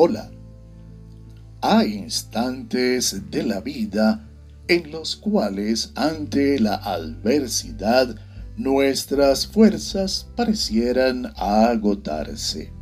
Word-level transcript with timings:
Hola. 0.00 0.30
Hay 1.60 1.94
instantes 1.94 3.32
de 3.32 3.42
la 3.42 3.60
vida 3.60 4.30
en 4.68 4.92
los 4.92 5.16
cuales 5.16 5.90
ante 5.96 6.60
la 6.60 6.76
adversidad 6.76 8.14
nuestras 8.56 9.48
fuerzas 9.48 10.28
parecieran 10.36 11.32
agotarse. 11.36 12.72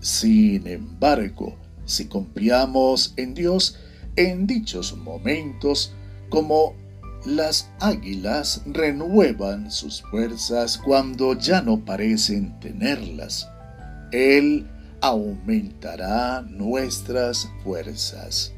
Sin 0.00 0.66
embargo, 0.66 1.54
si 1.84 2.06
confiamos 2.06 3.12
en 3.18 3.34
Dios 3.34 3.76
en 4.16 4.46
dichos 4.46 4.96
momentos, 4.96 5.92
como 6.30 6.74
las 7.26 7.68
águilas 7.78 8.62
renuevan 8.64 9.70
sus 9.70 10.00
fuerzas 10.00 10.78
cuando 10.78 11.38
ya 11.38 11.60
no 11.60 11.84
parecen 11.84 12.58
tenerlas, 12.58 13.50
Él 14.12 14.66
aumentará 15.04 16.40
nuestras 16.48 17.46
fuerzas. 17.62 18.54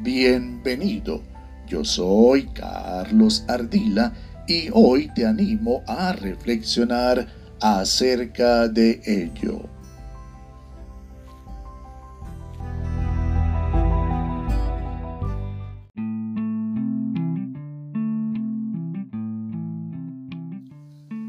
Bienvenido, 0.00 1.22
yo 1.66 1.86
soy 1.86 2.48
Carlos 2.48 3.46
Ardila 3.48 4.12
y 4.46 4.68
hoy 4.74 5.10
te 5.14 5.24
animo 5.24 5.82
a 5.86 6.12
reflexionar 6.12 7.26
acerca 7.62 8.68
de 8.68 9.00
ello. 9.06 9.62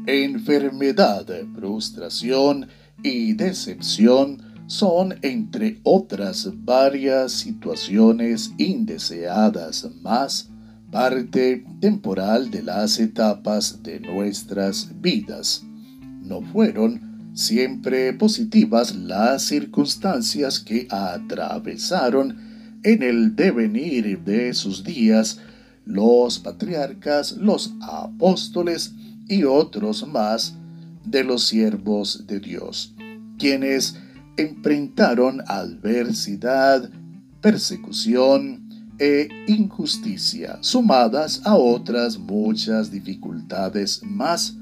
Enfermedad, 0.06 1.24
frustración 1.54 2.68
y 3.02 3.32
decepción 3.34 4.42
son, 4.66 5.16
entre 5.22 5.80
otras 5.82 6.48
varias 6.64 7.32
situaciones 7.32 8.52
indeseadas 8.56 9.88
más, 10.00 10.48
parte 10.90 11.64
temporal 11.80 12.50
de 12.50 12.62
las 12.62 12.98
etapas 13.00 13.82
de 13.82 14.00
nuestras 14.00 14.90
vidas. 15.00 15.64
No 16.22 16.42
fueron 16.42 17.32
siempre 17.34 18.12
positivas 18.12 18.94
las 18.94 19.42
circunstancias 19.42 20.60
que 20.60 20.86
atravesaron 20.90 22.36
en 22.82 23.02
el 23.02 23.36
devenir 23.36 24.20
de 24.24 24.54
sus 24.54 24.84
días 24.84 25.38
los 25.84 26.38
patriarcas, 26.38 27.32
los 27.32 27.72
apóstoles 27.80 28.94
y 29.28 29.44
otros 29.44 30.06
más 30.06 30.54
de 31.04 31.24
los 31.24 31.44
siervos 31.44 32.26
de 32.26 32.40
Dios, 32.40 32.94
quienes 33.40 33.96
enfrentaron 34.36 35.40
adversidad, 35.46 36.90
persecución 37.40 38.68
e 38.98 39.28
injusticia, 39.48 40.58
sumadas 40.60 41.40
a 41.46 41.56
otras 41.56 42.18
muchas 42.18 42.90
dificultades 42.90 44.02
más, 44.04 44.56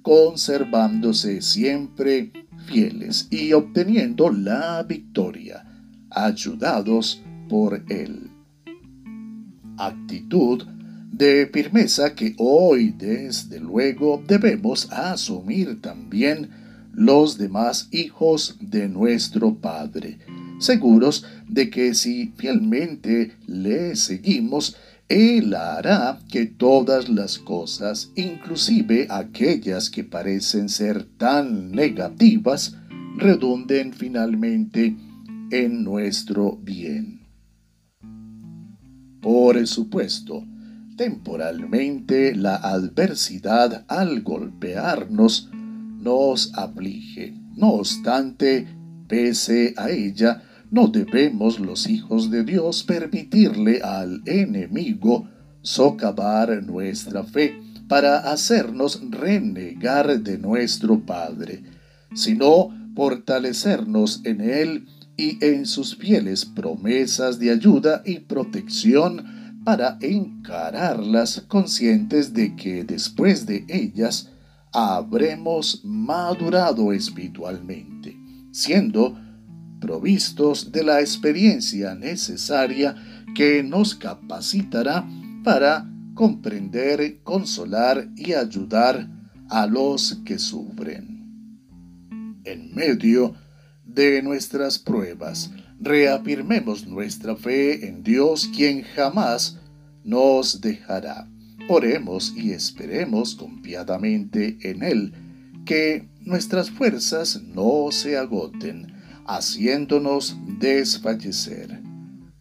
conservándose 0.00 1.42
siempre 1.42 2.32
fieles 2.66 3.28
y 3.30 3.52
obteniendo 3.52 4.30
la 4.30 4.82
victoria, 4.82 5.64
ayudados 6.10 7.22
por 7.50 7.84
Él. 7.90 8.30
Actitud 9.76 10.64
de 11.12 11.50
firmeza 11.52 12.14
que 12.14 12.34
hoy 12.38 12.94
desde 12.96 13.60
luego 13.60 14.22
debemos 14.26 14.90
asumir 14.90 15.82
también 15.82 16.61
los 16.92 17.38
demás 17.38 17.88
hijos 17.90 18.56
de 18.60 18.88
nuestro 18.88 19.54
Padre, 19.54 20.18
seguros 20.58 21.24
de 21.48 21.70
que 21.70 21.94
si 21.94 22.32
fielmente 22.36 23.32
le 23.46 23.96
seguimos, 23.96 24.76
Él 25.08 25.54
hará 25.54 26.20
que 26.30 26.46
todas 26.46 27.08
las 27.08 27.38
cosas, 27.38 28.12
inclusive 28.14 29.06
aquellas 29.10 29.90
que 29.90 30.04
parecen 30.04 30.68
ser 30.68 31.04
tan 31.04 31.72
negativas, 31.72 32.76
redunden 33.16 33.92
finalmente 33.92 34.96
en 35.50 35.84
nuestro 35.84 36.56
bien. 36.56 37.20
Por 39.20 39.66
supuesto, 39.66 40.44
temporalmente 40.96 42.34
la 42.34 42.56
adversidad 42.56 43.84
al 43.88 44.22
golpearnos 44.22 45.50
nos 46.02 46.52
aflige. 46.54 47.34
No 47.56 47.70
obstante, 47.74 48.66
pese 49.08 49.72
a 49.76 49.90
ella, 49.90 50.42
no 50.70 50.88
debemos 50.88 51.60
los 51.60 51.88
hijos 51.88 52.30
de 52.30 52.44
Dios 52.44 52.82
permitirle 52.82 53.82
al 53.82 54.22
enemigo 54.26 55.28
socavar 55.62 56.62
nuestra 56.64 57.22
fe 57.22 57.58
para 57.88 58.18
hacernos 58.32 59.00
renegar 59.10 60.20
de 60.20 60.38
nuestro 60.38 61.04
Padre, 61.04 61.62
sino 62.14 62.70
fortalecernos 62.94 64.22
en 64.24 64.40
Él 64.40 64.86
y 65.16 65.44
en 65.44 65.66
sus 65.66 65.96
fieles 65.96 66.44
promesas 66.44 67.38
de 67.38 67.50
ayuda 67.50 68.02
y 68.04 68.20
protección 68.20 69.60
para 69.64 69.98
encararlas 70.00 71.44
conscientes 71.48 72.32
de 72.32 72.56
que 72.56 72.82
después 72.84 73.46
de 73.46 73.64
ellas 73.68 74.30
habremos 74.72 75.80
madurado 75.84 76.92
espiritualmente, 76.92 78.16
siendo 78.50 79.18
provistos 79.80 80.72
de 80.72 80.84
la 80.84 81.00
experiencia 81.00 81.94
necesaria 81.94 82.94
que 83.34 83.62
nos 83.62 83.94
capacitará 83.94 85.06
para 85.44 85.88
comprender, 86.14 87.20
consolar 87.22 88.08
y 88.16 88.32
ayudar 88.32 89.08
a 89.48 89.66
los 89.66 90.20
que 90.24 90.38
sufren. 90.38 91.12
En 92.44 92.74
medio 92.74 93.34
de 93.84 94.22
nuestras 94.22 94.78
pruebas, 94.78 95.50
reafirmemos 95.80 96.86
nuestra 96.86 97.36
fe 97.36 97.88
en 97.88 98.02
Dios 98.02 98.48
quien 98.54 98.82
jamás 98.82 99.58
nos 100.04 100.60
dejará. 100.60 101.28
Oremos 101.68 102.34
y 102.36 102.52
esperemos 102.52 103.34
confiadamente 103.34 104.58
en 104.62 104.82
Él, 104.82 105.12
que 105.64 106.08
nuestras 106.20 106.70
fuerzas 106.70 107.42
no 107.42 107.90
se 107.90 108.16
agoten, 108.16 108.92
haciéndonos 109.26 110.36
desfallecer. 110.58 111.80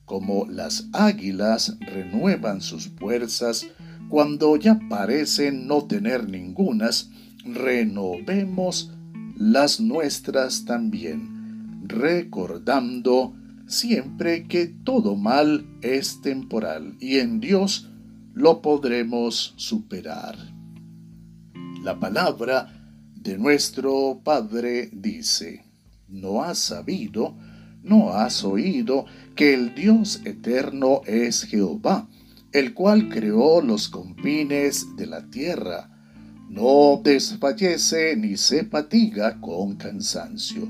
Como 0.05 0.45
las 0.47 0.87
águilas 0.93 1.77
renuevan 1.79 2.61
sus 2.61 2.89
fuerzas 2.89 3.67
cuando 4.09 4.57
ya 4.57 4.79
parecen 4.89 5.67
no 5.67 5.85
tener 5.85 6.27
ningunas, 6.27 7.09
renovemos 7.45 8.91
las 9.37 9.79
nuestras 9.79 10.65
también 10.65 11.41
recordando 11.83 13.33
siempre 13.67 14.47
que 14.47 14.67
todo 14.67 15.15
mal 15.15 15.65
es 15.81 16.21
temporal 16.21 16.95
y 16.99 17.17
en 17.19 17.39
Dios 17.39 17.90
lo 18.33 18.61
podremos 18.61 19.53
superar. 19.57 20.37
La 21.83 21.99
palabra 21.99 22.81
de 23.15 23.37
nuestro 23.37 24.21
Padre 24.23 24.89
dice, 24.93 25.65
¿no 26.07 26.43
has 26.43 26.59
sabido, 26.59 27.35
no 27.83 28.13
has 28.13 28.43
oído 28.43 29.05
que 29.35 29.53
el 29.53 29.75
Dios 29.75 30.21
eterno 30.25 31.01
es 31.05 31.43
Jehová, 31.43 32.07
el 32.51 32.73
cual 32.73 33.09
creó 33.09 33.61
los 33.61 33.89
confines 33.89 34.95
de 34.95 35.07
la 35.07 35.29
tierra? 35.29 35.89
No 36.49 37.01
desfallece 37.03 38.15
ni 38.17 38.37
se 38.37 38.65
fatiga 38.65 39.39
con 39.39 39.75
cansancio 39.75 40.67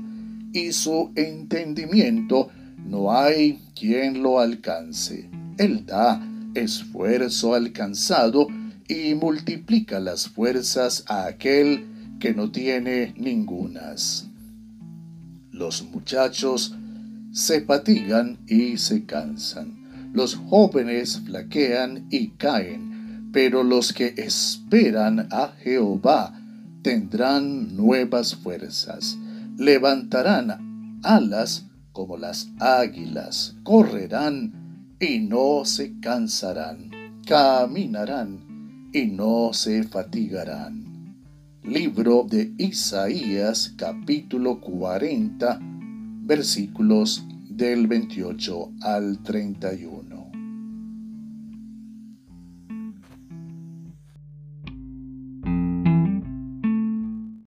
y 0.52 0.72
su 0.72 1.10
entendimiento 1.16 2.50
no 2.86 3.12
hay 3.12 3.60
quien 3.74 4.22
lo 4.22 4.38
alcance. 4.38 5.30
Él 5.58 5.84
da 5.86 6.31
esfuerzo 6.54 7.54
alcanzado 7.54 8.48
y 8.88 9.14
multiplica 9.14 10.00
las 10.00 10.28
fuerzas 10.28 11.04
a 11.08 11.26
aquel 11.26 11.86
que 12.20 12.34
no 12.34 12.50
tiene 12.50 13.14
ningunas. 13.16 14.28
Los 15.50 15.82
muchachos 15.84 16.74
se 17.32 17.62
fatigan 17.62 18.38
y 18.46 18.78
se 18.78 19.04
cansan. 19.04 20.10
Los 20.12 20.34
jóvenes 20.34 21.22
flaquean 21.24 22.06
y 22.10 22.28
caen, 22.30 23.30
pero 23.32 23.62
los 23.62 23.92
que 23.92 24.14
esperan 24.16 25.28
a 25.30 25.54
Jehová 25.62 26.38
tendrán 26.82 27.76
nuevas 27.76 28.34
fuerzas 28.34 29.16
levantarán 29.56 31.00
alas 31.02 31.66
como 31.92 32.16
las 32.16 32.48
águilas, 32.58 33.54
correrán 33.62 34.61
y 35.02 35.18
no 35.18 35.64
se 35.64 35.98
cansarán, 35.98 36.92
caminarán 37.26 38.88
y 38.92 39.06
no 39.06 39.52
se 39.52 39.82
fatigarán. 39.82 41.16
Libro 41.64 42.24
de 42.30 42.52
Isaías 42.56 43.74
capítulo 43.76 44.60
40 44.60 45.58
versículos 45.60 47.26
del 47.48 47.88
28 47.88 48.74
al 48.82 49.20
31. 49.24 50.21